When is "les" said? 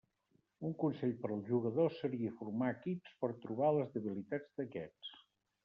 3.79-3.95